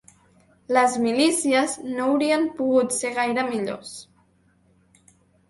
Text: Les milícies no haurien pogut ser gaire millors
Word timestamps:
Les 0.77 0.95
milícies 1.03 1.75
no 1.99 2.07
haurien 2.13 2.47
pogut 2.57 2.97
ser 2.97 3.13
gaire 3.19 3.45
millors 3.53 3.93